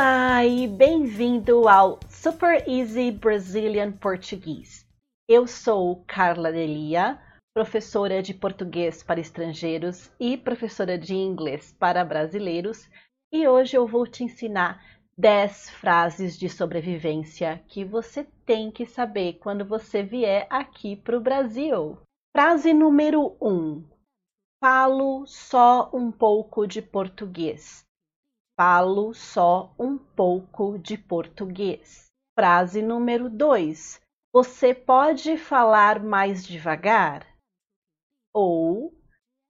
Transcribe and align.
Olá 0.00 0.44
e 0.44 0.68
bem-vindo 0.68 1.68
ao 1.68 1.98
Super 2.08 2.68
Easy 2.68 3.10
Brazilian 3.10 3.90
Português. 3.90 4.86
Eu 5.28 5.44
sou 5.48 6.04
Carla 6.06 6.52
Delia, 6.52 7.20
professora 7.52 8.22
de 8.22 8.32
português 8.32 9.02
para 9.02 9.18
estrangeiros 9.18 10.08
e 10.20 10.36
professora 10.36 10.96
de 10.96 11.16
inglês 11.16 11.74
para 11.80 12.04
brasileiros, 12.04 12.88
e 13.32 13.48
hoje 13.48 13.76
eu 13.76 13.88
vou 13.88 14.06
te 14.06 14.22
ensinar 14.22 14.80
10 15.18 15.70
frases 15.70 16.38
de 16.38 16.48
sobrevivência 16.48 17.60
que 17.66 17.84
você 17.84 18.24
tem 18.46 18.70
que 18.70 18.86
saber 18.86 19.40
quando 19.40 19.64
você 19.64 20.04
vier 20.04 20.46
aqui 20.48 20.94
para 20.94 21.18
o 21.18 21.20
Brasil. 21.20 21.98
Frase 22.32 22.72
número 22.72 23.36
1: 23.42 23.84
Falo 24.62 25.26
só 25.26 25.90
um 25.92 26.12
pouco 26.12 26.68
de 26.68 26.80
português. 26.80 27.87
Falo 28.60 29.14
só 29.14 29.72
um 29.78 29.96
pouco 29.96 30.80
de 30.80 30.98
português. 30.98 32.06
Frase 32.36 32.82
número 32.82 33.30
2. 33.30 34.00
Você 34.32 34.74
pode 34.74 35.36
falar 35.36 36.02
mais 36.02 36.44
devagar? 36.44 37.24
Ou 38.34 38.92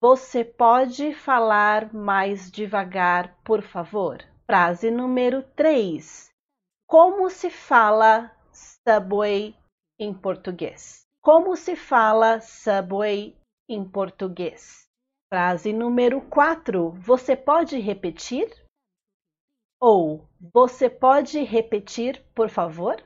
você 0.00 0.44
pode 0.44 1.12
falar 1.14 1.92
mais 1.92 2.48
devagar, 2.48 3.36
por 3.42 3.60
favor? 3.62 4.22
Frase 4.46 4.88
número 4.88 5.42
3. 5.56 6.30
Como 6.86 7.28
se 7.28 7.50
fala 7.50 8.30
subway 8.52 9.56
em 9.98 10.14
português? 10.14 11.04
Como 11.20 11.56
se 11.56 11.74
fala 11.74 12.40
subway 12.40 13.36
em 13.68 13.84
português? 13.84 14.86
Frase 15.28 15.72
número 15.72 16.20
4. 16.20 16.90
Você 17.00 17.34
pode 17.34 17.80
repetir? 17.80 18.61
Ou 19.84 20.28
você 20.54 20.88
pode 20.88 21.42
repetir, 21.42 22.24
por 22.36 22.48
favor? 22.48 23.02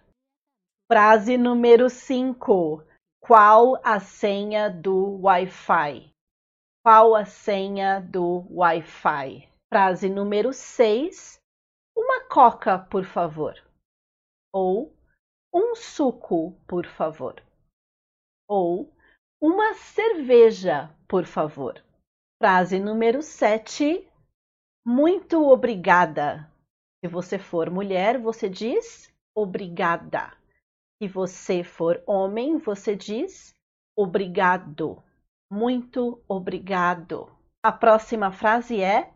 Frase 0.93 1.39
número 1.39 1.89
5. 1.89 2.85
Qual 3.19 3.81
a 3.83 3.99
senha 3.99 4.69
do 4.69 5.19
Wi-Fi? 5.23 6.13
Qual 6.85 7.15
a 7.15 7.25
senha 7.25 8.01
do 8.01 8.47
Wi-Fi? 8.51 9.51
Frase 9.73 10.11
número 10.11 10.53
6. 10.53 11.39
Uma 11.97 12.29
coca, 12.29 12.79
por 12.79 13.07
favor. 13.07 13.55
Ou 14.53 14.95
um 15.55 15.75
suco, 15.75 16.61
por 16.69 16.85
favor. 16.85 17.43
Ou 18.47 18.93
uma 19.41 19.73
cerveja, 19.73 20.95
por 21.09 21.25
favor. 21.25 21.83
Frase 22.39 22.79
número 22.79 23.23
7. 23.23 24.07
Muito 24.85 25.43
obrigada. 25.43 26.55
Se 27.07 27.13
você 27.13 27.39
for 27.39 27.71
mulher, 27.71 28.19
você 28.19 28.49
diz 28.49 29.15
obrigada. 29.33 30.37
Se 30.99 31.07
você 31.07 31.63
for 31.63 32.03
homem, 32.05 32.59
você 32.59 32.97
diz 32.97 33.55
obrigado. 33.97 35.01
Muito 35.49 36.21
obrigado. 36.27 37.31
A 37.63 37.71
próxima 37.71 38.33
frase 38.33 38.83
é: 38.83 39.15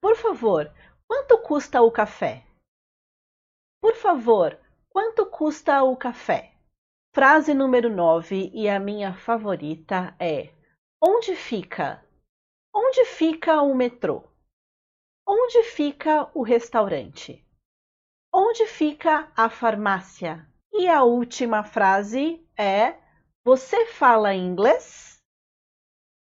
Por 0.00 0.14
favor, 0.14 0.72
quanto 1.08 1.36
custa 1.38 1.82
o 1.82 1.90
café? 1.90 2.46
Por 3.80 3.96
favor, 3.96 4.56
quanto 4.88 5.26
custa 5.26 5.82
o 5.82 5.96
café? 5.96 6.54
Frase 7.12 7.54
número 7.54 7.90
9 7.90 8.52
e 8.54 8.68
a 8.68 8.78
minha 8.78 9.14
favorita 9.14 10.14
é: 10.16 10.54
Onde 11.02 11.34
fica? 11.34 12.06
Onde 12.72 13.04
fica 13.04 13.60
o 13.62 13.74
metrô? 13.74 14.31
Onde 15.54 15.64
fica 15.64 16.30
o 16.32 16.42
restaurante? 16.42 17.44
Onde 18.32 18.66
fica 18.66 19.30
a 19.36 19.50
farmácia? 19.50 20.46
E 20.72 20.88
a 20.88 21.02
última 21.02 21.62
frase 21.62 22.42
é: 22.56 22.94
Você 23.44 23.84
fala 23.84 24.34
inglês? 24.34 25.18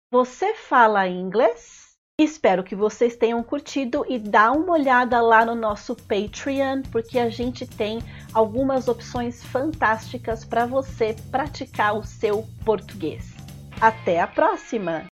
Você 0.10 0.56
fala 0.56 1.10
inglês? 1.10 1.98
Espero 2.18 2.64
que 2.64 2.74
vocês 2.74 3.18
tenham 3.18 3.44
curtido 3.44 4.06
e 4.08 4.18
dá 4.18 4.50
uma 4.54 4.72
olhada 4.72 5.20
lá 5.20 5.44
no 5.44 5.56
nosso 5.56 5.94
Patreon, 5.94 6.84
porque 6.90 7.20
a 7.20 7.30
gente 7.30 7.68
tem 7.68 8.00
algumas 8.34 8.88
opções 8.88 9.44
fantásticas 9.44 10.46
para 10.46 10.66
você 10.66 11.14
praticar 11.30 11.98
o 11.98 12.04
seu 12.06 12.48
português. 12.64 13.34
Até 13.82 14.22
a 14.22 14.28
próxima! 14.28 15.06